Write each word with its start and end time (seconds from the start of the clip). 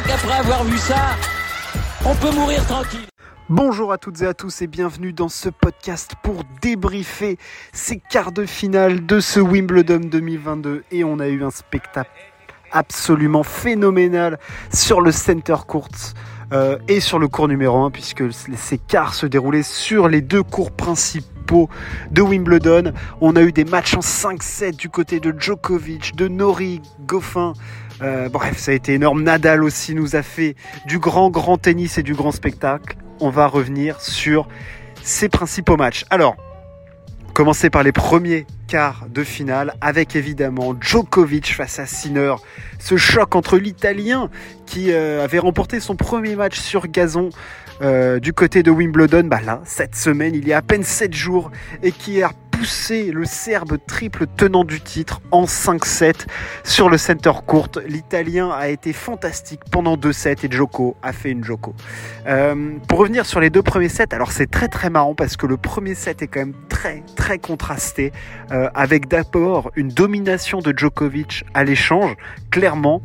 crois 0.00 0.16
qu'après 0.16 0.38
avoir 0.38 0.64
vu 0.64 0.78
ça, 0.78 1.16
on 2.04 2.14
peut 2.14 2.30
mourir 2.34 2.64
tranquille. 2.66 3.06
Bonjour 3.48 3.92
à 3.92 3.98
toutes 3.98 4.22
et 4.22 4.26
à 4.26 4.34
tous 4.34 4.62
et 4.62 4.66
bienvenue 4.66 5.12
dans 5.12 5.28
ce 5.28 5.48
podcast 5.48 6.14
pour 6.22 6.42
débriefer 6.62 7.38
ces 7.72 7.98
quarts 7.98 8.32
de 8.32 8.46
finale 8.46 9.04
de 9.04 9.20
ce 9.20 9.40
Wimbledon 9.40 10.00
2022 10.00 10.84
et 10.92 11.04
on 11.04 11.18
a 11.18 11.28
eu 11.28 11.42
un 11.42 11.50
spectacle 11.50 12.10
absolument 12.70 13.42
phénoménal 13.42 14.38
sur 14.72 15.00
le 15.00 15.10
center 15.10 15.56
court 15.66 15.88
euh, 16.52 16.78
et 16.86 17.00
sur 17.00 17.18
le 17.18 17.26
cours 17.26 17.48
numéro 17.48 17.78
1 17.84 17.90
puisque 17.90 18.24
ces 18.32 18.78
quarts 18.78 19.14
se 19.14 19.26
déroulaient 19.26 19.64
sur 19.64 20.08
les 20.08 20.20
deux 20.20 20.44
cours 20.44 20.70
principaux 20.70 21.68
de 22.12 22.22
Wimbledon. 22.22 22.92
On 23.20 23.34
a 23.34 23.42
eu 23.42 23.52
des 23.52 23.64
matchs 23.64 23.94
en 23.94 24.00
5-7 24.00 24.76
du 24.76 24.88
côté 24.88 25.18
de 25.18 25.34
Djokovic, 25.36 26.14
de 26.14 26.28
Nori, 26.28 26.80
Goffin. 27.06 27.54
Euh, 28.02 28.28
bref, 28.28 28.58
ça 28.58 28.72
a 28.72 28.74
été 28.74 28.94
énorme. 28.94 29.22
Nadal 29.22 29.62
aussi 29.62 29.94
nous 29.94 30.16
a 30.16 30.22
fait 30.22 30.56
du 30.86 30.98
grand, 30.98 31.30
grand 31.30 31.58
tennis 31.58 31.98
et 31.98 32.02
du 32.02 32.14
grand 32.14 32.32
spectacle 32.32 32.96
on 33.20 33.30
va 33.30 33.46
revenir 33.46 34.00
sur 34.00 34.48
ces 35.02 35.28
principaux 35.28 35.76
matchs. 35.76 36.04
Alors, 36.10 36.36
commencer 37.34 37.70
par 37.70 37.82
les 37.82 37.92
premiers 37.92 38.46
quarts 38.66 39.06
de 39.08 39.24
finale 39.24 39.74
avec 39.80 40.16
évidemment 40.16 40.74
Djokovic 40.80 41.54
face 41.54 41.78
à 41.78 41.86
Sinner. 41.86 42.34
Ce 42.78 42.96
choc 42.96 43.36
entre 43.36 43.58
l'Italien 43.58 44.30
qui 44.66 44.92
euh, 44.92 45.24
avait 45.24 45.38
remporté 45.38 45.80
son 45.80 45.96
premier 45.96 46.34
match 46.34 46.58
sur 46.58 46.86
gazon 46.88 47.30
euh, 47.82 48.20
du 48.20 48.34
côté 48.34 48.62
de 48.62 48.70
Wimbledon, 48.70 49.24
bah 49.24 49.40
là, 49.44 49.62
cette 49.64 49.96
semaine, 49.96 50.34
il 50.34 50.46
y 50.46 50.52
a 50.52 50.58
à 50.58 50.62
peine 50.62 50.82
7 50.82 51.14
jours, 51.14 51.50
et 51.82 51.92
qui 51.92 52.22
a 52.22 52.32
poussé 52.60 53.10
le 53.10 53.24
Serbe 53.24 53.78
triple 53.86 54.26
tenant 54.36 54.64
du 54.64 54.82
titre 54.82 55.22
en 55.30 55.46
5-7 55.46 56.26
sur 56.62 56.90
le 56.90 56.98
center 56.98 57.32
court. 57.46 57.70
L'Italien 57.86 58.50
a 58.50 58.68
été 58.68 58.92
fantastique 58.92 59.60
pendant 59.70 59.96
2 59.96 60.12
sets 60.12 60.44
et 60.44 60.50
Joko 60.50 60.94
a 61.02 61.14
fait 61.14 61.30
une 61.30 61.42
Joko. 61.42 61.74
Euh, 62.26 62.72
pour 62.86 62.98
revenir 62.98 63.24
sur 63.24 63.40
les 63.40 63.48
deux 63.48 63.62
premiers 63.62 63.88
sets, 63.88 64.14
alors 64.14 64.30
c'est 64.30 64.50
très 64.50 64.68
très 64.68 64.90
marrant 64.90 65.14
parce 65.14 65.38
que 65.38 65.46
le 65.46 65.56
premier 65.56 65.94
set 65.94 66.20
est 66.20 66.26
quand 66.26 66.40
même 66.40 66.54
très 66.68 67.02
très 67.16 67.38
contrasté 67.38 68.12
euh, 68.52 68.68
avec 68.74 69.08
d'abord 69.08 69.70
une 69.74 69.88
domination 69.88 70.58
de 70.58 70.74
Djokovic 70.76 71.44
à 71.54 71.64
l'échange, 71.64 72.14
clairement 72.50 73.00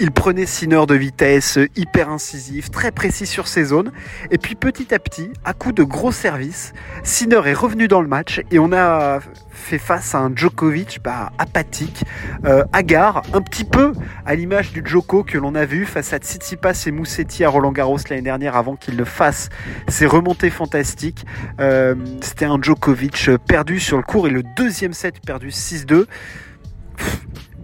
il 0.00 0.10
prenait 0.10 0.46
Sinner 0.46 0.82
de 0.86 0.94
vitesse, 0.94 1.58
hyper 1.76 2.10
incisif, 2.10 2.70
très 2.70 2.90
précis 2.90 3.26
sur 3.26 3.46
ses 3.48 3.64
zones. 3.64 3.92
Et 4.30 4.38
puis 4.38 4.54
petit 4.54 4.94
à 4.94 4.98
petit, 4.98 5.30
à 5.44 5.52
coup 5.52 5.72
de 5.72 5.82
gros 5.82 6.12
services, 6.12 6.72
Sinner 7.02 7.40
est 7.46 7.54
revenu 7.54 7.88
dans 7.88 8.00
le 8.00 8.08
match 8.08 8.40
et 8.50 8.58
on 8.58 8.72
a 8.72 9.20
fait 9.50 9.78
face 9.78 10.14
à 10.14 10.18
un 10.18 10.34
Djokovic 10.34 11.00
bah, 11.02 11.32
apathique, 11.38 12.04
euh, 12.44 12.64
un 12.72 13.40
petit 13.40 13.64
peu 13.64 13.92
à 14.26 14.34
l'image 14.34 14.72
du 14.72 14.82
Djoko 14.84 15.22
que 15.22 15.38
l'on 15.38 15.54
a 15.54 15.64
vu 15.64 15.86
face 15.86 16.12
à 16.12 16.18
Tsitsipas 16.18 16.84
et 16.86 16.90
Moussetti 16.90 17.44
à 17.44 17.48
Roland 17.48 17.72
Garros 17.72 17.98
l'année 18.10 18.22
dernière 18.22 18.56
avant 18.56 18.76
qu'il 18.76 18.96
ne 18.96 19.04
fasse 19.04 19.48
ses 19.88 20.06
remontées 20.06 20.50
fantastiques. 20.50 21.24
Euh, 21.60 21.94
c'était 22.20 22.44
un 22.44 22.58
Djokovic 22.60 23.30
perdu 23.46 23.80
sur 23.80 23.96
le 23.96 24.02
court 24.02 24.26
et 24.26 24.30
le 24.30 24.42
deuxième 24.56 24.92
set 24.92 25.20
perdu 25.24 25.48
6-2 25.48 26.06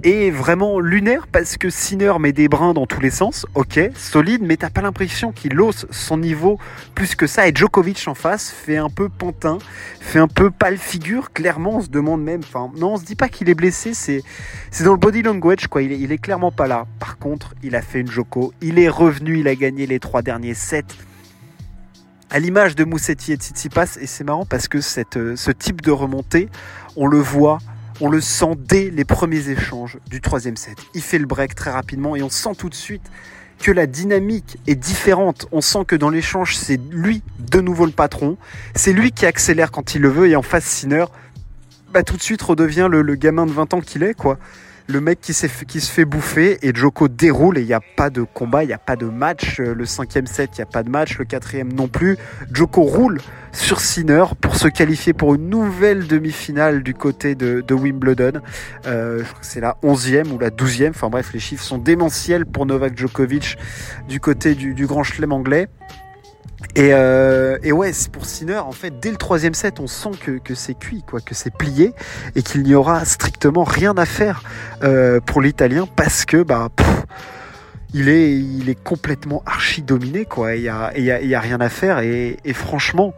est 0.02 0.30
vraiment 0.30 0.80
lunaire 0.80 1.26
parce 1.26 1.56
que 1.56 1.70
Sinner 1.70 2.12
met 2.18 2.32
des 2.32 2.48
brins 2.48 2.74
dans 2.74 2.86
tous 2.86 3.00
les 3.00 3.10
sens, 3.10 3.46
ok, 3.54 3.80
solide, 3.94 4.42
mais 4.42 4.56
t'as 4.56 4.70
pas 4.70 4.82
l'impression 4.82 5.32
qu'il 5.32 5.60
hausse 5.60 5.86
son 5.90 6.18
niveau 6.18 6.58
plus 6.94 7.14
que 7.14 7.26
ça. 7.26 7.48
Et 7.48 7.52
Djokovic 7.54 8.06
en 8.06 8.14
face 8.14 8.50
fait 8.50 8.76
un 8.76 8.88
peu 8.88 9.08
pantin, 9.08 9.58
fait 10.00 10.18
un 10.18 10.28
peu 10.28 10.50
pâle 10.50 10.78
figure. 10.78 11.32
Clairement, 11.32 11.76
on 11.76 11.80
se 11.82 11.88
demande 11.88 12.22
même, 12.22 12.40
enfin, 12.42 12.70
non, 12.76 12.94
on 12.94 12.96
se 12.96 13.04
dit 13.04 13.16
pas 13.16 13.28
qu'il 13.28 13.48
est 13.48 13.54
blessé, 13.54 13.94
c'est, 13.94 14.22
dans 14.82 14.92
le 14.92 14.98
body 14.98 15.22
language, 15.22 15.66
quoi. 15.68 15.82
Il 15.82 16.12
est, 16.12 16.18
clairement 16.18 16.52
pas 16.52 16.66
là. 16.66 16.86
Par 16.98 17.18
contre, 17.18 17.54
il 17.62 17.74
a 17.74 17.82
fait 17.82 18.00
une 18.00 18.10
Joko, 18.10 18.52
il 18.60 18.78
est 18.78 18.88
revenu, 18.88 19.40
il 19.40 19.48
a 19.48 19.54
gagné 19.54 19.86
les 19.86 20.00
trois 20.00 20.22
derniers 20.22 20.54
sets 20.54 20.84
à 22.30 22.38
l'image 22.38 22.76
de 22.76 22.84
Moussetti 22.84 23.32
et 23.32 23.36
Tsitsipas, 23.36 23.98
et 24.00 24.06
c'est 24.06 24.22
marrant 24.22 24.46
parce 24.46 24.68
que 24.68 24.78
euh, 24.78 25.36
ce 25.36 25.50
type 25.50 25.80
de 25.80 25.90
remontée, 25.90 26.48
on 26.96 27.08
le 27.08 27.18
voit 27.18 27.58
on 28.00 28.08
le 28.08 28.20
sent 28.20 28.56
dès 28.56 28.90
les 28.90 29.04
premiers 29.04 29.50
échanges 29.50 29.98
du 30.08 30.20
troisième 30.20 30.56
set. 30.56 30.78
Il 30.94 31.02
fait 31.02 31.18
le 31.18 31.26
break 31.26 31.54
très 31.54 31.70
rapidement 31.70 32.16
et 32.16 32.22
on 32.22 32.30
sent 32.30 32.54
tout 32.56 32.68
de 32.68 32.74
suite 32.74 33.10
que 33.60 33.70
la 33.70 33.86
dynamique 33.86 34.56
est 34.66 34.74
différente. 34.74 35.46
On 35.52 35.60
sent 35.60 35.84
que 35.86 35.96
dans 35.96 36.08
l'échange, 36.08 36.56
c'est 36.56 36.80
lui 36.90 37.22
de 37.38 37.60
nouveau 37.60 37.84
le 37.84 37.92
patron. 37.92 38.38
C'est 38.74 38.92
lui 38.92 39.12
qui 39.12 39.26
accélère 39.26 39.70
quand 39.70 39.94
il 39.94 40.00
le 40.00 40.08
veut 40.08 40.28
et 40.28 40.36
en 40.36 40.42
face, 40.42 40.64
Sinner, 40.64 41.04
bah, 41.92 42.02
tout 42.02 42.16
de 42.16 42.22
suite 42.22 42.40
redevient 42.40 42.88
le, 42.90 43.02
le 43.02 43.14
gamin 43.16 43.44
de 43.44 43.52
20 43.52 43.74
ans 43.74 43.80
qu'il 43.80 44.02
est, 44.02 44.14
quoi 44.14 44.38
le 44.90 45.00
mec 45.00 45.20
qui, 45.20 45.32
se 45.32 45.46
fait 45.46 46.04
bouffer 46.04 46.58
et 46.66 46.74
Joko 46.74 47.08
déroule 47.08 47.58
et 47.58 47.60
il 47.60 47.66
n'y 47.66 47.72
a 47.72 47.80
pas 47.80 48.10
de 48.10 48.22
combat, 48.22 48.64
il 48.64 48.66
n'y 48.66 48.72
a 48.72 48.78
pas 48.78 48.96
de 48.96 49.06
match. 49.06 49.60
Euh, 49.60 49.74
le 49.74 49.86
cinquième 49.86 50.26
set, 50.26 50.50
il 50.54 50.60
n'y 50.60 50.62
a 50.62 50.66
pas 50.66 50.82
de 50.82 50.90
match. 50.90 51.18
Le 51.18 51.24
quatrième 51.24 51.72
non 51.72 51.88
plus. 51.88 52.18
Joko 52.52 52.82
roule 52.82 53.20
sur 53.52 53.80
Sinner 53.80 54.24
pour 54.40 54.56
se 54.56 54.68
qualifier 54.68 55.12
pour 55.12 55.34
une 55.34 55.48
nouvelle 55.48 56.06
demi-finale 56.06 56.82
du 56.82 56.94
côté 56.94 57.34
de, 57.34 57.64
Wimbledon. 57.72 58.40
Euh, 58.86 59.18
je 59.18 59.24
crois 59.24 59.40
que 59.40 59.46
c'est 59.46 59.60
la 59.60 59.76
onzième 59.82 60.32
ou 60.32 60.38
la 60.38 60.50
douzième. 60.50 60.90
Enfin 60.90 61.08
bref, 61.08 61.32
les 61.32 61.40
chiffres 61.40 61.64
sont 61.64 61.78
démentiels 61.78 62.44
pour 62.44 62.66
Novak 62.66 62.98
Djokovic 62.98 63.56
du 64.08 64.20
côté 64.20 64.54
du 64.54 64.86
Grand 64.86 65.04
Chelem 65.04 65.32
anglais. 65.32 65.68
Et, 66.76 66.90
euh, 66.92 67.58
et, 67.62 67.72
ouais, 67.72 67.90
pour 68.12 68.26
Sinner, 68.26 68.58
en 68.58 68.72
fait, 68.72 69.00
dès 69.00 69.10
le 69.10 69.16
troisième 69.16 69.54
set, 69.54 69.80
on 69.80 69.86
sent 69.86 70.10
que, 70.44 70.54
c'est 70.54 70.78
cuit, 70.78 71.02
quoi, 71.02 71.20
que 71.20 71.34
c'est 71.34 71.52
plié, 71.52 71.94
et 72.36 72.42
qu'il 72.42 72.62
n'y 72.62 72.74
aura 72.74 73.04
strictement 73.04 73.64
rien 73.64 73.94
à 73.96 74.06
faire 74.06 74.42
euh, 74.82 75.20
pour 75.20 75.40
l'Italien 75.40 75.88
parce 75.96 76.24
que 76.24 76.42
bah 76.42 76.68
il 77.92 78.08
est 78.08 78.38
il 78.38 78.68
est 78.68 78.80
complètement 78.80 79.42
archi 79.46 79.82
dominé, 79.82 80.24
quoi. 80.26 80.54
Il 80.54 80.62
y 80.62 80.68
a, 80.68 81.40
rien 81.40 81.60
à 81.60 81.68
faire. 81.68 81.98
Et, 82.00 82.36
franchement, 82.52 83.14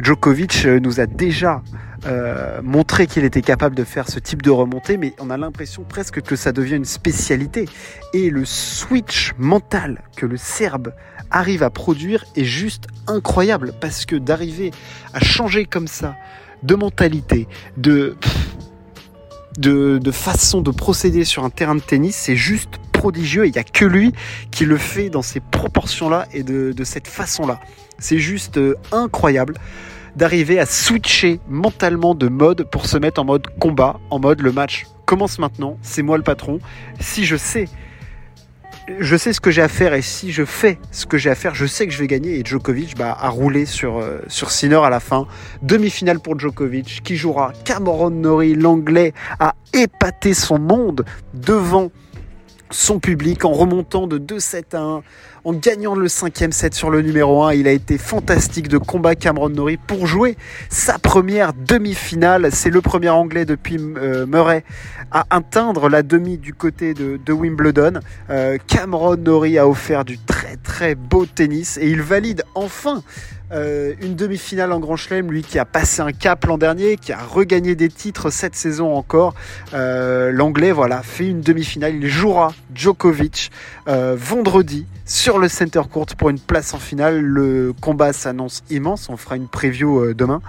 Djokovic 0.00 0.66
nous 0.66 1.00
a 1.00 1.06
déjà 1.06 1.62
euh, 2.04 2.60
montré 2.62 3.06
qu'il 3.06 3.24
était 3.24 3.42
capable 3.42 3.74
de 3.74 3.82
faire 3.82 4.08
ce 4.08 4.18
type 4.18 4.42
de 4.42 4.50
remontée, 4.50 4.96
mais 4.96 5.14
on 5.18 5.30
a 5.30 5.36
l'impression 5.36 5.82
presque 5.82 6.20
que 6.20 6.36
ça 6.36 6.52
devient 6.52 6.76
une 6.76 6.84
spécialité. 6.84 7.66
Et 8.12 8.30
le 8.30 8.44
switch 8.44 9.32
mental 9.38 10.02
que 10.16 10.26
le 10.26 10.36
Serbe 10.36 10.92
arrive 11.30 11.62
à 11.62 11.70
produire 11.70 12.24
est 12.36 12.44
juste 12.44 12.86
incroyable 13.06 13.72
parce 13.80 14.04
que 14.04 14.14
d'arriver 14.14 14.70
à 15.14 15.20
changer 15.20 15.64
comme 15.64 15.88
ça 15.88 16.14
de 16.62 16.74
mentalité, 16.74 17.48
de, 17.76 18.16
de, 19.58 20.10
façon 20.10 20.60
de 20.60 20.70
procéder 20.70 21.24
sur 21.24 21.44
un 21.44 21.50
terrain 21.50 21.74
de 21.74 21.80
tennis, 21.80 22.14
c'est 22.14 22.36
juste 22.36 22.78
prodigieux. 22.92 23.46
Il 23.46 23.52
n'y 23.52 23.58
a 23.58 23.64
que 23.64 23.84
lui 23.84 24.12
qui 24.50 24.64
le 24.64 24.76
fait 24.76 25.10
dans 25.10 25.22
ces 25.22 25.40
proportions-là 25.40 26.26
et 26.32 26.42
de, 26.42 26.72
de 26.72 26.84
cette 26.84 27.08
façon-là. 27.08 27.60
C'est 27.98 28.18
juste 28.18 28.58
euh, 28.58 28.76
incroyable 28.92 29.54
d'arriver 30.16 30.58
à 30.58 30.66
switcher 30.66 31.40
mentalement 31.48 32.14
de 32.14 32.28
mode 32.28 32.64
pour 32.70 32.86
se 32.86 32.96
mettre 32.96 33.20
en 33.20 33.24
mode 33.24 33.46
combat, 33.58 34.00
en 34.10 34.18
mode 34.18 34.40
le 34.40 34.52
match 34.52 34.86
commence 35.04 35.38
maintenant, 35.38 35.78
c'est 35.82 36.02
moi 36.02 36.16
le 36.16 36.22
patron. 36.22 36.58
Si 37.00 37.24
je 37.24 37.36
sais 37.36 37.66
je 39.00 39.16
sais 39.16 39.32
ce 39.32 39.40
que 39.40 39.50
j'ai 39.50 39.62
à 39.62 39.68
faire 39.68 39.94
et 39.94 40.02
si 40.02 40.30
je 40.30 40.44
fais 40.44 40.78
ce 40.92 41.06
que 41.06 41.18
j'ai 41.18 41.30
à 41.30 41.34
faire, 41.34 41.56
je 41.56 41.66
sais 41.66 41.86
que 41.86 41.92
je 41.92 41.98
vais 41.98 42.06
gagner. 42.06 42.38
Et 42.38 42.44
Djokovic 42.44 42.96
bah, 42.96 43.16
a 43.20 43.28
roulé 43.28 43.66
sur, 43.66 43.98
euh, 43.98 44.20
sur 44.28 44.50
Sinner 44.52 44.76
à 44.76 44.90
la 44.90 45.00
fin. 45.00 45.26
Demi-finale 45.62 46.20
pour 46.20 46.38
Djokovic 46.38 47.02
qui 47.02 47.16
jouera 47.16 47.52
Cameron 47.64 48.10
Norrie, 48.10 48.54
l'anglais, 48.54 49.12
a 49.40 49.56
épaté 49.72 50.34
son 50.34 50.60
monde 50.60 51.04
devant 51.34 51.90
son 52.70 52.98
public 53.00 53.44
en 53.44 53.52
remontant 53.52 54.06
de 54.06 54.18
2-7 54.18 54.76
à 54.76 54.80
1, 54.80 55.02
en 55.46 55.52
gagnant 55.52 55.94
le 55.94 56.08
cinquième 56.08 56.50
set 56.50 56.74
sur 56.74 56.90
le 56.90 57.02
numéro 57.02 57.44
1. 57.44 57.54
Il 57.54 57.68
a 57.68 57.70
été 57.70 57.98
fantastique 57.98 58.66
de 58.66 58.78
combat 58.78 59.14
Cameron 59.14 59.48
Norrie 59.48 59.76
pour 59.76 60.08
jouer 60.08 60.36
sa 60.70 60.98
première 60.98 61.52
demi-finale. 61.52 62.48
C'est 62.50 62.70
le 62.70 62.80
premier 62.80 63.10
anglais 63.10 63.44
depuis 63.44 63.78
euh, 63.78 64.26
Murray 64.26 64.64
à 65.12 65.24
atteindre 65.30 65.88
la 65.88 66.02
demi 66.02 66.36
du 66.36 66.52
côté 66.52 66.94
de, 66.94 67.32
Wimbledon. 67.32 68.00
Euh, 68.28 68.58
Cameron 68.66 69.16
Norrie 69.16 69.56
a 69.56 69.68
offert 69.68 70.04
du 70.04 70.18
très 70.18 70.56
très 70.56 70.96
beau 70.96 71.26
tennis 71.26 71.78
et 71.80 71.88
il 71.88 72.02
valide 72.02 72.42
enfin 72.56 73.04
euh, 73.52 73.94
une 74.00 74.16
demi-finale 74.16 74.72
en 74.72 74.80
Grand 74.80 74.96
Chelem, 74.96 75.30
lui 75.30 75.42
qui 75.42 75.60
a 75.60 75.64
passé 75.64 76.02
un 76.02 76.10
cap 76.10 76.44
l'an 76.46 76.58
dernier, 76.58 76.96
qui 76.96 77.12
a 77.12 77.20
regagné 77.20 77.76
des 77.76 77.88
titres 77.88 78.30
cette 78.30 78.56
saison 78.56 78.96
encore. 78.96 79.34
L'anglais, 79.72 80.72
voilà, 80.72 81.02
fait 81.02 81.28
une 81.28 81.40
demi-finale. 81.40 81.94
Il 81.94 82.08
jouera 82.08 82.52
Djokovic 82.74 83.52
vendredi 83.86 84.86
sur 85.06 85.35
le 85.38 85.48
center 85.48 85.82
court 85.90 86.06
pour 86.18 86.30
une 86.30 86.38
place 86.38 86.74
en 86.74 86.78
finale. 86.78 87.20
Le 87.20 87.72
combat 87.80 88.12
s'annonce 88.12 88.62
immense. 88.70 89.08
On 89.08 89.16
fera 89.16 89.36
une 89.36 89.48
preview 89.48 90.00
euh, 90.00 90.14
demain. 90.14 90.40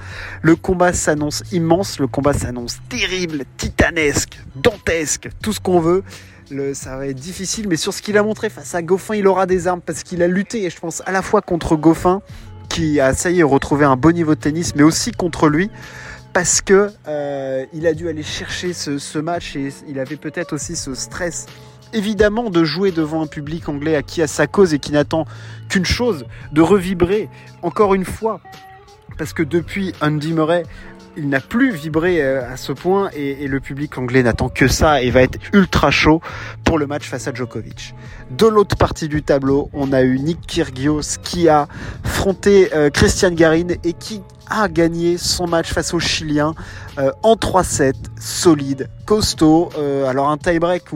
Le 0.42 0.56
combat 0.56 0.94
s'annonce 0.94 1.44
immense. 1.52 2.00
Le 2.00 2.08
combat 2.08 2.34
s'annonce 2.34 2.78
terrible, 2.90 3.44
titanesque, 3.58 4.40
dantesque, 4.56 5.30
tout 5.42 5.54
ce 5.54 5.60
qu'on 5.60 5.80
veut. 5.80 6.04
Le, 6.50 6.74
ça 6.74 6.96
va 6.96 7.08
être 7.08 7.20
difficile, 7.20 7.68
mais 7.68 7.76
sur 7.76 7.94
ce 7.94 8.02
qu'il 8.02 8.18
a 8.18 8.24
montré 8.24 8.50
face 8.50 8.74
à 8.74 8.82
Goffin, 8.82 9.16
il 9.16 9.28
aura 9.28 9.46
des 9.46 9.68
armes 9.68 9.82
parce 9.82 10.04
qu'il 10.04 10.24
a 10.24 10.28
lutté, 10.28 10.64
et 10.64 10.70
je 10.70 10.80
pense, 10.80 11.04
à 11.06 11.12
la 11.12 11.22
fois 11.22 11.42
contre 11.42 11.76
Goffin, 11.76 12.22
qui 12.70 13.02
a, 13.02 13.14
ça 13.14 13.30
y 13.32 13.42
est, 13.42 13.44
retrouvé 13.44 13.84
un 13.84 13.98
bon 13.98 14.16
niveau 14.16 14.34
de 14.34 14.40
tennis, 14.40 14.74
mais 14.76 14.84
aussi 14.84 15.12
contre 15.12 15.50
lui 15.50 15.70
parce 16.38 16.62
que 16.62 16.92
euh, 17.08 17.66
il 17.74 17.88
a 17.88 17.96
dû 17.96 18.08
aller 18.10 18.22
chercher 18.22 18.72
ce, 18.72 19.18
match 19.18 19.56
et 19.56 19.74
il 19.88 19.98
avait 19.98 20.18
peut-être 20.18 20.54
aussi 20.54 20.76
ce 20.76 20.94
stress 20.94 21.48
évidemment 21.94 22.50
de 22.50 22.64
jouer 22.64 22.92
devant 22.92 23.22
un 23.22 23.28
public 23.28 23.70
anglais 23.70 23.96
à 23.96 24.04
qui 24.04 24.22
a 24.22 24.28
sa 24.28 24.48
cause 24.48 24.74
et 24.74 24.80
qui 24.80 24.92
n'attend 24.92 25.26
qu'une 25.70 25.86
chose, 25.86 26.26
de 26.52 26.62
revibrer 26.62 27.30
encore 27.62 27.94
une 27.94 28.06
fois. 28.06 28.42
Parce 29.18 29.34
que 29.34 29.44
depuis 29.44 29.94
Andy 30.02 30.34
Murray, 30.34 30.64
il 31.18 31.30
n'a 31.30 31.40
plus 31.40 31.72
vibré 31.72 32.22
euh, 32.22 32.50
à 32.50 32.58
ce 32.58 32.72
point 32.72 33.10
et, 33.16 33.48
le 33.48 33.60
public 33.60 33.98
anglais 33.98 34.22
n'attend 34.22 34.50
que 34.50 34.68
ça 34.68 35.02
et 35.02 35.10
va 35.10 35.24
être 35.24 35.40
ultra 35.52 35.90
chaud 35.90 36.22
pour 36.64 36.78
le 36.78 36.86
match 36.86 37.10
face 37.10 37.28
à 37.28 37.34
Djokovic. 37.34 37.96
De 38.30 38.46
l'autre 38.46 38.76
partie 38.76 39.08
du 39.08 39.24
tableau, 39.24 39.70
on 39.74 39.92
a 39.94 40.04
eu 40.04 40.20
Nick 40.20 40.42
Kyrgios 40.46 41.18
qui 41.24 41.50
a 41.50 41.68
affronté 42.04 42.70
euh, 42.74 42.90
Christian 42.90 43.32
Garin 43.32 43.68
et 43.84 43.94
qui 43.94 44.22
a 44.50 44.68
gagné 44.70 45.18
son 45.18 45.48
match 45.48 45.74
face 45.74 45.94
aux 45.94 46.00
Chiliens 46.00 46.54
euh, 47.00 47.12
en 47.24 47.36
3-7, 47.36 47.94
solide, 48.20 48.90
costaud. 49.06 49.70
alors 50.08 50.30
un 50.30 50.38
tie-break 50.38 50.94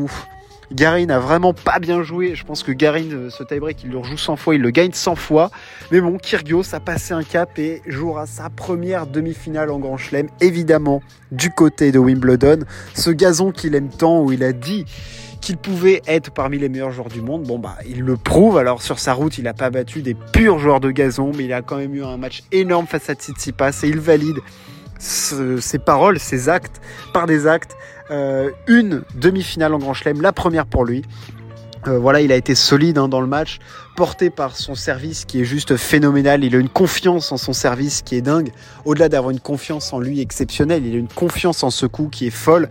Garin 0.71 1.09
a 1.09 1.19
vraiment 1.19 1.53
pas 1.53 1.79
bien 1.79 2.01
joué. 2.01 2.35
Je 2.35 2.45
pense 2.45 2.63
que 2.63 2.71
Garin, 2.71 3.11
euh, 3.11 3.29
ce 3.29 3.43
tie-break, 3.43 3.83
il 3.83 3.91
le 3.91 3.97
rejoue 3.97 4.17
100 4.17 4.35
fois, 4.37 4.55
il 4.55 4.61
le 4.61 4.71
gagne 4.71 4.93
100 4.93 5.15
fois. 5.15 5.51
Mais 5.91 5.99
bon, 5.99 6.17
Kyrgios 6.17 6.73
a 6.73 6.79
passé 6.79 7.13
un 7.13 7.23
cap 7.23 7.59
et 7.59 7.81
jouera 7.87 8.25
sa 8.25 8.49
première 8.49 9.05
demi-finale 9.05 9.69
en 9.69 9.79
Grand 9.79 9.97
Chelem, 9.97 10.27
évidemment, 10.39 11.01
du 11.31 11.49
côté 11.49 11.91
de 11.91 11.99
Wimbledon. 11.99 12.59
Ce 12.93 13.09
gazon 13.09 13.51
qu'il 13.51 13.75
aime 13.75 13.89
tant, 13.89 14.21
où 14.21 14.31
il 14.31 14.43
a 14.43 14.53
dit 14.53 14.85
qu'il 15.41 15.57
pouvait 15.57 16.01
être 16.07 16.31
parmi 16.31 16.57
les 16.57 16.69
meilleurs 16.69 16.91
joueurs 16.91 17.09
du 17.09 17.21
monde. 17.21 17.43
Bon, 17.43 17.59
bah, 17.59 17.75
il 17.85 18.01
le 18.01 18.15
prouve. 18.15 18.57
Alors, 18.57 18.81
sur 18.81 18.99
sa 18.99 19.13
route, 19.13 19.37
il 19.37 19.43
n'a 19.43 19.53
pas 19.53 19.71
battu 19.71 20.01
des 20.01 20.13
purs 20.13 20.59
joueurs 20.59 20.79
de 20.79 20.91
gazon, 20.91 21.31
mais 21.35 21.45
il 21.45 21.53
a 21.53 21.61
quand 21.61 21.77
même 21.77 21.95
eu 21.95 22.03
un 22.03 22.17
match 22.17 22.43
énorme 22.51 22.87
face 22.87 23.09
à 23.09 23.13
Tsitsipas 23.13 23.81
et 23.83 23.87
il 23.87 23.99
valide 23.99 24.37
ses 25.01 25.79
paroles, 25.79 26.19
ses 26.19 26.47
actes, 26.47 26.79
par 27.13 27.25
des 27.25 27.47
actes. 27.47 27.75
Euh, 28.11 28.51
une 28.67 29.03
demi-finale 29.15 29.73
en 29.73 29.79
Grand 29.79 29.93
Chelem, 29.93 30.21
la 30.21 30.33
première 30.33 30.65
pour 30.65 30.83
lui. 30.83 31.03
Euh, 31.87 31.97
voilà, 31.97 32.21
il 32.21 32.31
a 32.31 32.35
été 32.35 32.53
solide 32.53 32.97
hein, 32.97 33.07
dans 33.07 33.21
le 33.21 33.27
match, 33.27 33.59
porté 33.95 34.29
par 34.29 34.55
son 34.55 34.75
service 34.75 35.25
qui 35.25 35.41
est 35.41 35.45
juste 35.45 35.77
phénoménal. 35.77 36.43
Il 36.43 36.55
a 36.55 36.59
une 36.59 36.69
confiance 36.69 37.31
en 37.31 37.37
son 37.37 37.53
service 37.53 38.03
qui 38.03 38.15
est 38.15 38.21
dingue. 38.21 38.51
Au-delà 38.85 39.09
d'avoir 39.09 39.31
une 39.31 39.39
confiance 39.39 39.91
en 39.91 39.99
lui 39.99 40.21
exceptionnelle, 40.21 40.85
il 40.85 40.95
a 40.95 40.99
une 40.99 41.07
confiance 41.07 41.63
en 41.63 41.71
ce 41.71 41.85
coup 41.87 42.07
qui 42.11 42.27
est 42.27 42.31
folle. 42.31 42.69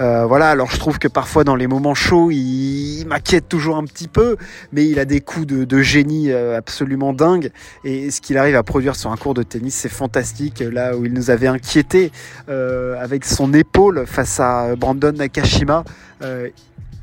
Euh, 0.00 0.26
voilà, 0.26 0.50
alors 0.50 0.70
je 0.70 0.78
trouve 0.78 0.98
que 0.98 1.08
parfois 1.08 1.44
dans 1.44 1.54
les 1.54 1.68
moments 1.68 1.94
chauds, 1.94 2.30
il, 2.30 3.04
m'inquiète 3.06 3.48
toujours 3.48 3.76
un 3.76 3.84
petit 3.84 4.08
peu, 4.08 4.36
mais 4.72 4.86
il 4.86 4.98
a 4.98 5.04
des 5.04 5.20
coups 5.20 5.46
de, 5.46 5.82
génie 5.82 6.32
euh, 6.32 6.56
absolument 6.58 7.12
dingues. 7.12 7.50
Et 7.84 8.10
ce 8.10 8.20
qu'il 8.20 8.36
arrive 8.38 8.56
à 8.56 8.62
produire 8.64 8.96
sur 8.96 9.12
un 9.12 9.16
cours 9.16 9.34
de 9.34 9.44
tennis, 9.44 9.74
c'est 9.74 9.88
fantastique. 9.88 10.60
Là 10.60 10.96
où 10.96 11.04
il 11.04 11.12
nous 11.12 11.30
avait 11.30 11.46
inquiété 11.46 12.10
avec 12.48 13.24
son 13.24 13.54
épaule 13.54 14.04
face 14.06 14.40
à 14.40 14.74
Brandon 14.76 15.12
Nakashima 15.12 15.84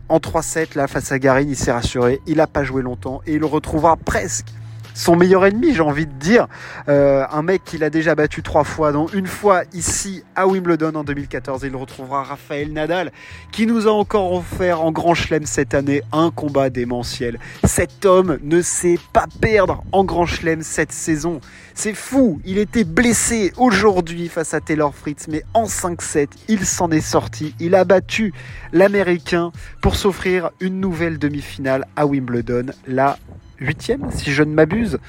en 0.10 0.18
3-7 0.18 0.78
là 0.78 0.88
face 0.88 1.12
à 1.12 1.19
Garin, 1.19 1.42
il 1.42 1.56
s'est 1.56 1.72
rassuré, 1.72 2.22
il 2.28 2.38
n'a 2.38 2.48
pas 2.48 2.63
joué 2.63 2.81
longtemps 2.81 3.22
et 3.25 3.34
il 3.34 3.40
le 3.40 3.46
retrouvera 3.46 3.96
presque 3.98 4.48
son 4.96 5.16
meilleur 5.16 5.46
ennemi, 5.46 5.76
j'ai 5.76 5.82
envie 5.82 6.08
de 6.08 6.14
dire. 6.14 6.48
Euh, 6.90 7.26
un 7.30 7.44
mec 7.44 7.64
qu'il 7.64 7.84
a 7.84 7.90
déjà 7.92 8.16
battu 8.16 8.42
trois 8.42 8.64
fois, 8.64 8.92
dont 8.92 9.08
une 9.08 9.28
fois 9.28 9.64
ici 9.74 10.24
à 10.36 10.48
Wimbledon 10.48 10.96
en 10.96 11.04
2014. 11.04 11.64
il 11.64 11.76
retrouvera 11.76 12.24
Raphaël 12.24 12.72
Nadal, 12.72 13.12
qui 13.52 13.68
nous 13.68 13.88
a 13.88 13.92
encore 13.92 14.34
offert 14.34 14.82
en 14.82 14.92
grand 14.92 15.14
chelem 15.14 15.46
cette 15.46 15.74
année 15.74 16.02
un 16.12 16.32
combat 16.32 16.70
démentiel. 16.70 17.40
Cet 17.66 18.06
homme 18.06 18.40
ne 18.42 18.62
sait 18.62 18.98
pas 19.12 19.26
perdre 19.42 19.84
en 19.92 20.06
grand 20.06 20.26
chelem 20.26 20.62
cette 20.62 20.94
saison. 20.94 21.42
C'est 21.74 21.94
fou, 21.94 22.40
il 22.46 22.58
était 22.58 22.86
blessé 22.86 23.52
aujourd'hui 23.58 24.30
face 24.30 24.54
à 24.54 24.62
Taylor 24.62 24.96
Fritz, 24.96 25.28
mais 25.28 25.44
en 25.54 25.66
5-7, 25.66 26.28
il 26.48 26.66
s'en 26.66 26.90
est 26.90 27.02
sorti. 27.02 27.54
Il 27.60 27.76
a 27.76 27.84
battu 27.84 28.34
l'Américain 28.72 29.52
pour 29.82 29.96
s'offrir 29.96 30.52
une 30.62 30.80
nouvelle 30.80 31.20
demi-finale 31.20 31.86
à 31.98 32.06
Wimbledon. 32.06 32.68
Là, 32.88 33.18
huitième, 33.60 34.12
si 34.12 34.31
je 34.31 34.44
ne 34.44 34.54
m'abuse. 34.54 35.00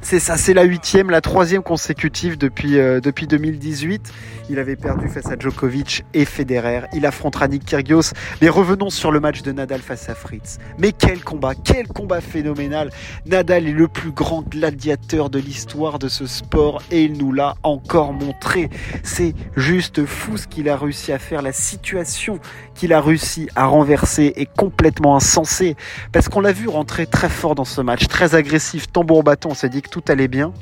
C'est 0.00 0.20
ça, 0.20 0.36
c'est 0.36 0.54
la 0.54 0.62
huitième, 0.62 1.10
la 1.10 1.20
troisième 1.20 1.62
consécutive 1.62 2.38
depuis, 2.38 2.78
euh, 2.78 3.00
depuis 3.00 3.26
2018. 3.26 4.12
Il 4.50 4.58
avait 4.58 4.76
perdu 4.76 5.08
face 5.08 5.26
à 5.26 5.36
Djokovic 5.38 6.04
et 6.14 6.24
Federer. 6.24 6.82
Il 6.94 7.04
affrontera 7.04 7.48
Nick 7.48 7.66
Kyrgios. 7.66 8.14
Mais 8.40 8.48
revenons 8.48 8.88
sur 8.88 9.10
le 9.10 9.20
match 9.20 9.42
de 9.42 9.52
Nadal 9.52 9.80
face 9.80 10.08
à 10.08 10.14
Fritz. 10.14 10.58
Mais 10.78 10.92
quel 10.92 11.22
combat, 11.22 11.52
quel 11.54 11.88
combat 11.88 12.22
phénoménal. 12.22 12.90
Nadal 13.26 13.66
est 13.66 13.72
le 13.72 13.88
plus 13.88 14.12
grand 14.12 14.42
gladiateur 14.42 15.28
de 15.28 15.38
l'histoire 15.38 15.98
de 15.98 16.08
ce 16.08 16.26
sport 16.26 16.80
et 16.90 17.02
il 17.02 17.18
nous 17.18 17.32
l'a 17.32 17.56
encore 17.62 18.14
montré. 18.14 18.70
C'est 19.02 19.34
juste 19.56 20.06
fou 20.06 20.38
ce 20.38 20.46
qu'il 20.46 20.70
a 20.70 20.76
réussi 20.76 21.12
à 21.12 21.18
faire. 21.18 21.42
La 21.42 21.52
situation 21.52 22.38
qu'il 22.74 22.94
a 22.94 23.02
réussi 23.02 23.48
à 23.54 23.66
renverser 23.66 24.32
est 24.36 24.48
complètement 24.56 25.16
insensée. 25.16 25.76
Parce 26.12 26.28
qu'on 26.30 26.40
l'a 26.40 26.52
vu 26.52 26.68
rentrer 26.68 27.06
très 27.06 27.28
fort 27.28 27.54
dans 27.54 27.66
ce 27.66 27.82
match, 27.82 28.06
très 28.06 28.34
agressif, 28.34 28.90
tambour 28.90 29.24
bâton. 29.24 29.50
On 29.50 29.54
s'est 29.54 29.68
dit 29.68 29.82
que 29.82 29.87
tout 29.90 30.02
allait 30.08 30.28
bien. 30.28 30.52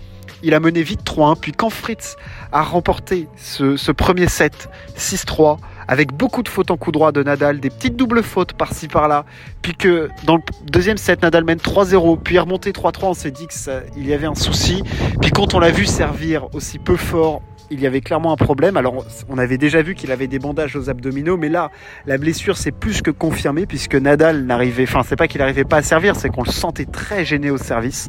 Il 0.42 0.54
a 0.54 0.60
mené 0.60 0.82
vite 0.82 1.00
3-1, 1.04 1.38
puis 1.40 1.52
quand 1.52 1.70
Fritz 1.70 2.16
a 2.52 2.62
remporté 2.62 3.28
ce, 3.36 3.90
premier 3.92 4.28
set 4.28 4.68
6-3, 4.96 5.58
avec 5.88 6.12
beaucoup 6.12 6.42
de 6.42 6.48
fautes 6.48 6.70
en 6.70 6.76
coup 6.76 6.92
droit 6.92 7.12
de 7.12 7.22
Nadal, 7.22 7.60
des 7.60 7.70
petites 7.70 7.96
doubles 7.96 8.22
fautes 8.22 8.52
par-ci 8.52 8.88
par-là, 8.88 9.24
puis 9.62 9.74
que 9.74 10.10
dans 10.24 10.36
le 10.36 10.42
deuxième 10.70 10.98
set, 10.98 11.22
Nadal 11.22 11.44
mène 11.44 11.58
3-0, 11.58 12.18
puis 12.22 12.38
remonté 12.38 12.72
3-3, 12.72 13.06
on 13.06 13.14
s'est 13.14 13.30
dit 13.30 13.46
qu'il 13.46 14.06
y 14.06 14.12
avait 14.12 14.26
un 14.26 14.34
souci. 14.34 14.82
Puis 15.20 15.30
quand 15.30 15.54
on 15.54 15.58
l'a 15.58 15.70
vu 15.70 15.86
servir 15.86 16.48
aussi 16.54 16.78
peu 16.78 16.96
fort, 16.96 17.40
il 17.70 17.80
y 17.80 17.86
avait 17.86 18.00
clairement 18.00 18.32
un 18.32 18.36
problème. 18.36 18.76
Alors, 18.76 19.04
on 19.28 19.38
avait 19.38 19.58
déjà 19.58 19.82
vu 19.82 19.94
qu'il 19.94 20.12
avait 20.12 20.28
des 20.28 20.38
bandages 20.38 20.76
aux 20.76 20.90
abdominaux, 20.90 21.36
mais 21.36 21.48
là, 21.48 21.70
la 22.06 22.18
blessure 22.18 22.56
s'est 22.56 22.72
plus 22.72 23.02
que 23.02 23.10
confirmée 23.10 23.66
puisque 23.66 23.94
Nadal 23.94 24.44
n'arrivait, 24.44 24.84
enfin, 24.84 25.02
c'est 25.04 25.16
pas 25.16 25.28
qu'il 25.28 25.40
n'arrivait 25.40 25.64
pas 25.64 25.78
à 25.78 25.82
servir, 25.82 26.16
c'est 26.16 26.28
qu'on 26.28 26.44
le 26.44 26.52
sentait 26.52 26.84
très 26.84 27.24
gêné 27.24 27.50
au 27.50 27.58
service 27.58 28.08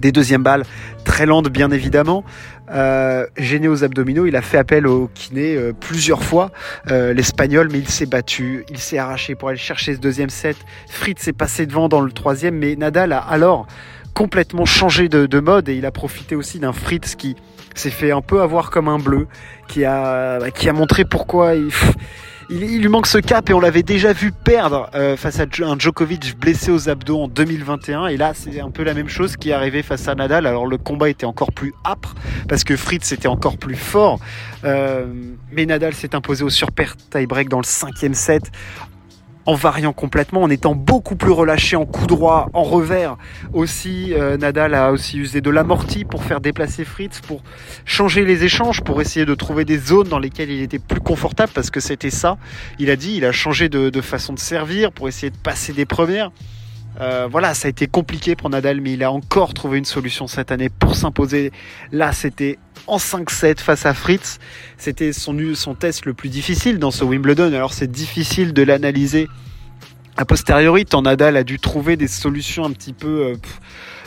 des 0.00 0.12
deuxièmes 0.12 0.42
balles, 0.42 0.64
très 1.04 1.26
lentes 1.26 1.48
bien 1.48 1.70
évidemment. 1.70 2.24
Euh, 2.70 3.26
gêné 3.36 3.68
aux 3.68 3.84
abdominaux, 3.84 4.26
il 4.26 4.34
a 4.36 4.42
fait 4.42 4.58
appel 4.58 4.86
au 4.86 5.08
kiné 5.14 5.54
euh, 5.54 5.72
plusieurs 5.72 6.22
fois, 6.22 6.50
euh, 6.90 7.12
l'espagnol, 7.12 7.68
mais 7.70 7.78
il 7.78 7.88
s'est 7.88 8.06
battu, 8.06 8.64
il 8.70 8.78
s'est 8.78 8.98
arraché 8.98 9.34
pour 9.34 9.48
aller 9.48 9.58
chercher 9.58 9.94
ce 9.94 10.00
deuxième 10.00 10.30
set. 10.30 10.56
Fritz 10.88 11.22
s'est 11.22 11.32
passé 11.32 11.66
devant 11.66 11.88
dans 11.88 12.00
le 12.00 12.10
troisième, 12.10 12.56
mais 12.56 12.74
Nadal 12.74 13.12
a 13.12 13.18
alors 13.18 13.66
complètement 14.14 14.64
changé 14.64 15.08
de, 15.08 15.40
mode 15.40 15.68
et 15.68 15.74
il 15.74 15.84
a 15.84 15.90
profité 15.90 16.34
aussi 16.34 16.58
d'un 16.58 16.72
Fritz 16.72 17.14
qui 17.16 17.36
s'est 17.74 17.90
fait 17.90 18.10
un 18.10 18.22
peu 18.22 18.40
avoir 18.40 18.70
comme 18.70 18.88
un 18.88 18.98
bleu, 18.98 19.28
qui 19.68 19.84
a, 19.84 20.50
qui 20.52 20.68
a 20.68 20.72
montré 20.72 21.04
pourquoi 21.04 21.54
il 21.54 21.70
il, 22.50 22.80
lui 22.80 22.88
manque 22.88 23.06
ce 23.06 23.18
cap 23.18 23.50
et 23.50 23.52
on 23.52 23.60
l'avait 23.60 23.82
déjà 23.82 24.12
vu 24.12 24.32
perdre 24.32 24.88
euh, 24.94 25.16
face 25.16 25.40
à 25.40 25.44
un 25.62 25.78
Djokovic 25.78 26.38
blessé 26.38 26.70
aux 26.70 26.88
abdos 26.88 27.22
en 27.22 27.28
2021 27.28 28.06
et 28.06 28.16
là 28.16 28.32
c'est 28.34 28.60
un 28.60 28.70
peu 28.70 28.82
la 28.82 28.94
même 28.94 29.08
chose 29.08 29.36
qui 29.36 29.50
est 29.50 29.52
arrivé 29.52 29.82
face 29.82 30.08
à 30.08 30.14
Nadal. 30.14 30.46
Alors 30.46 30.66
le 30.66 30.78
combat 30.78 31.08
était 31.08 31.26
encore 31.26 31.52
plus 31.52 31.74
âpre 31.84 32.14
parce 32.48 32.64
que 32.64 32.76
Fritz 32.76 33.12
était 33.12 33.28
encore 33.28 33.56
plus 33.56 33.76
fort. 33.76 34.20
Euh, 34.64 35.06
mais 35.52 35.66
Nadal 35.66 35.94
s'est 35.94 36.14
imposé 36.14 36.44
au 36.44 36.50
surpair 36.50 36.96
tie-break 37.10 37.48
dans 37.48 37.60
le 37.60 37.64
cinquième 37.64 38.14
set 38.14 38.50
en 39.46 39.54
variant 39.54 39.92
complètement, 39.92 40.42
en 40.42 40.50
étant 40.50 40.74
beaucoup 40.74 41.16
plus 41.16 41.30
relâché 41.30 41.76
en 41.76 41.86
coup 41.86 42.06
droit, 42.06 42.50
en 42.52 42.62
revers. 42.64 43.16
Aussi, 43.52 44.12
euh, 44.12 44.36
Nadal 44.36 44.74
a 44.74 44.90
aussi 44.90 45.18
usé 45.18 45.40
de 45.40 45.50
l'amorti 45.50 46.04
pour 46.04 46.24
faire 46.24 46.40
déplacer 46.40 46.84
Fritz, 46.84 47.20
pour 47.20 47.42
changer 47.84 48.24
les 48.24 48.44
échanges, 48.44 48.82
pour 48.82 49.00
essayer 49.00 49.24
de 49.24 49.34
trouver 49.34 49.64
des 49.64 49.78
zones 49.78 50.08
dans 50.08 50.18
lesquelles 50.18 50.50
il 50.50 50.62
était 50.62 50.80
plus 50.80 51.00
confortable, 51.00 51.52
parce 51.54 51.70
que 51.70 51.80
c'était 51.80 52.10
ça. 52.10 52.38
Il 52.78 52.90
a 52.90 52.96
dit, 52.96 53.14
il 53.16 53.24
a 53.24 53.32
changé 53.32 53.68
de, 53.68 54.00
façon 54.00 54.32
de 54.32 54.38
servir 54.38 54.92
pour 54.92 55.08
essayer 55.08 55.30
de 55.30 55.36
passer 55.36 55.72
des 55.72 55.86
premières. 55.86 56.30
Euh, 57.00 57.28
voilà, 57.30 57.54
ça 57.54 57.66
a 57.66 57.70
été 57.70 57.86
compliqué 57.86 58.36
pour 58.36 58.48
Nadal, 58.50 58.80
mais 58.80 58.94
il 58.94 59.02
a 59.02 59.12
encore 59.12 59.54
trouvé 59.54 59.78
une 59.78 59.84
solution 59.84 60.26
cette 60.26 60.50
année 60.50 60.68
pour 60.68 60.94
s'imposer. 60.94 61.52
Là, 61.92 62.12
c'était 62.12 62.58
en 62.86 62.96
5-7 62.96 63.58
face 63.58 63.86
à 63.86 63.94
Fritz. 63.94 64.38
C'était 64.78 65.12
son, 65.12 65.34
test 65.78 66.06
le 66.06 66.14
plus 66.14 66.28
difficile 66.28 66.78
dans 66.78 66.90
ce 66.90 67.04
Wimbledon. 67.04 67.52
Alors 67.52 67.72
c'est 67.72 67.90
difficile 67.90 68.52
de 68.52 68.62
l'analyser 68.62 69.28
a 70.16 70.24
posteriori. 70.24 70.86
Tant 70.86 71.02
Nadal 71.02 71.36
a 71.36 71.44
dû 71.44 71.58
trouver 71.58 71.96
des 71.96 72.08
solutions 72.08 72.64
un 72.64 72.72
petit 72.72 72.94
peu 72.94 73.26
euh, 73.26 73.36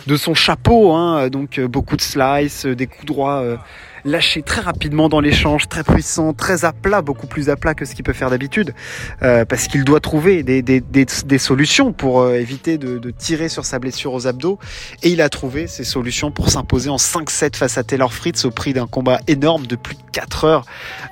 de 0.08 0.16
son 0.16 0.34
chapeau. 0.34 0.94
Hein. 0.94 1.30
Donc 1.30 1.60
euh, 1.60 1.68
beaucoup 1.68 1.96
de 1.96 2.02
slices, 2.02 2.66
des 2.66 2.88
coups 2.88 3.06
droits 3.06 3.60
lâché 4.06 4.42
très 4.42 4.62
rapidement 4.62 5.10
dans 5.10 5.20
l'échange, 5.20 5.68
très 5.68 5.84
puissant, 5.84 6.34
très 6.34 6.66
à 6.66 6.74
plat, 6.74 7.02
beaucoup 7.02 7.28
plus 7.28 7.50
à 7.50 7.56
plat 7.56 7.74
que 7.74 7.86
ce 7.86 7.96
qu'il 7.96 8.04
peut 8.04 8.14
faire 8.14 8.30
d'habitude, 8.30 8.74
euh, 9.22 9.46
parce 9.46 9.68
qu'il 9.68 9.84
doit 9.84 10.00
trouver 10.00 10.44
des, 10.44 10.62
des, 10.62 10.82
des, 10.82 11.38
solutions 11.38 11.94
pour 11.94 12.22
euh, 12.22 12.36
éviter 12.36 12.78
de, 12.78 13.12
tirer 13.12 13.50
sur 13.50 13.66
sa 13.66 13.80
blessure 13.80 14.14
aux 14.14 14.28
abdos. 14.28 14.60
Et 15.04 15.10
il 15.10 15.22
a 15.22 15.30
trouvé 15.30 15.68
ces 15.68 15.84
solutions 15.84 16.32
pour 16.32 16.50
s'imposer 16.50 16.90
en 16.90 16.98
5-7 16.98 17.56
face 17.56 17.78
à 17.78 17.84
Taylor 17.84 18.14
Fritz 18.14 18.46
au 18.46 18.52
prix 18.52 18.74
d'un 18.74 18.88
combat 18.88 19.20
énorme 19.28 19.66
de 19.68 19.76
plus 19.76 19.96
de 19.96 20.02
4 20.12 20.46
heures. 20.46 20.66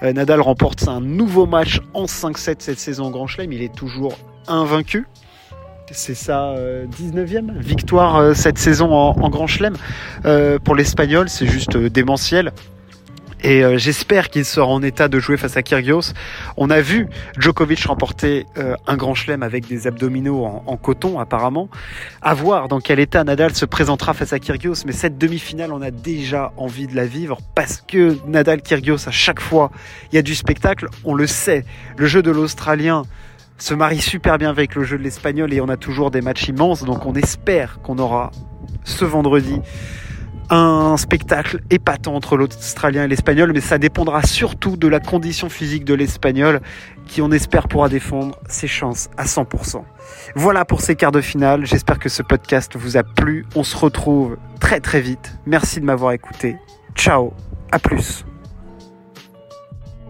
Euh, 0.04 0.14
Nadal 0.14 0.42
remporte 0.42 0.88
un 0.88 1.02
nouveau 1.02 1.46
match 1.46 1.82
en 1.94 2.06
5-7 2.06 2.56
cette 2.60 2.80
saison 2.80 3.08
au 3.08 3.12
Grand 3.12 3.28
Chelem. 3.28 3.52
Il 3.52 3.62
est 3.62 3.74
toujours 3.74 4.18
invaincu 4.48 5.06
c'est 5.92 6.16
sa 6.16 6.54
19e 6.54 7.60
victoire 7.60 8.36
cette 8.36 8.58
saison 8.58 8.94
en, 8.94 9.18
en 9.22 9.30
Grand 9.30 9.48
Chelem. 9.48 9.78
pour 10.66 10.76
l'Espagnol, 10.76 11.30
c'est 11.30 11.48
juste 11.48 11.78
démentiel 11.78 12.52
Et 13.44 13.64
euh, 13.64 13.78
j'espère 13.78 14.30
qu'il 14.30 14.46
sera 14.46 14.68
en 14.68 14.82
état 14.82 15.08
de 15.08 15.20
jouer 15.20 15.38
face 15.38 15.58
à 15.58 15.64
Kyrgios. 15.64 16.14
On 16.58 16.70
a 16.70 16.82
vu 16.82 17.08
Djokovic 17.38 17.86
remporter 17.86 18.46
euh, 18.58 18.76
un 18.88 18.98
grand 18.98 19.14
chelem 19.14 19.44
avec 19.44 19.68
des 19.68 19.86
abdominaux 19.86 20.44
en, 20.44 20.78
coton 20.78 21.20
apparemment. 21.20 21.70
À 22.22 22.34
voir 22.34 22.68
dans 22.68 22.80
quel 22.80 23.00
état 23.00 23.24
Nadal 23.24 23.56
se 23.56 23.66
présentera 23.66 24.14
face 24.14 24.34
à 24.34 24.40
Kyrgios. 24.40 24.86
Mais 24.86 24.92
cette 24.92 25.18
demi-finale, 25.18 25.72
on 25.72 25.82
a 25.82 25.92
déjà 25.92 26.52
envie 26.58 26.88
de 26.88 26.96
la 26.96 27.06
vivre 27.06 27.38
parce 27.54 27.84
que 27.88 28.18
Nadal-Kyrgios, 28.28 29.08
à 29.08 29.12
chaque 29.12 29.40
fois, 29.40 29.72
il 30.12 30.16
y 30.16 30.20
a 30.20 30.24
du 30.24 30.34
spectacle. 30.34 30.88
On 31.04 31.14
le 31.14 31.28
sait. 31.28 31.64
Le 31.96 32.08
jeu 32.08 32.24
de 32.24 32.32
l'Australien 32.32 33.04
se 33.60 33.74
marie 33.74 34.02
super 34.02 34.38
bien 34.38 34.50
avec 34.50 34.76
le 34.76 34.84
jeu 34.84 34.98
de 34.98 35.04
l'Espagnol 35.04 35.54
et 35.54 35.62
on 35.62 35.70
a 35.70 35.78
toujours 35.78 36.12
des 36.12 36.22
matchs 36.22 36.48
immenses. 36.48 36.84
Donc 36.84 37.06
on 37.06 37.14
espère 37.14 37.80
qu'on 37.82 38.00
aura 38.00 38.32
ce 38.84 39.06
vendredi 39.06 39.60
un 40.50 40.98
spectacle 40.98 41.62
épatant 41.70 42.16
entre 42.16 42.38
l'Australien 42.38 43.04
et 43.04 43.08
l'Espagnol, 43.08 43.52
mais 43.54 43.62
ça 43.62 43.78
dépendra 43.78 44.22
surtout 44.24 44.78
de 44.78 44.88
la 44.88 45.00
condition 45.00 45.50
physique 45.50 45.86
de 45.86 45.94
l'Espagnol, 45.94 46.62
qui 47.06 47.22
on 47.22 47.32
espère 47.32 47.68
pourra 47.68 47.90
défendre 47.90 48.38
ses 48.48 48.68
chances 48.68 49.10
à 49.18 49.26
100%. 49.26 49.84
Voilà 50.36 50.66
pour 50.66 50.82
ces 50.82 50.96
quarts 50.96 51.12
de 51.12 51.22
finale, 51.22 51.66
j'espère 51.66 52.00
que 52.00 52.10
ce 52.10 52.24
podcast 52.24 52.76
vous 52.76 52.98
a 52.98 53.04
plu, 53.04 53.46
on 53.56 53.64
se 53.64 53.76
retrouve 53.76 54.38
très 54.60 54.80
très 54.80 55.02
vite, 55.02 55.38
merci 55.46 55.80
de 55.80 55.86
m'avoir 55.86 56.12
écouté, 56.12 56.58
ciao, 56.96 57.34
à 57.72 57.80
plus 57.80 58.26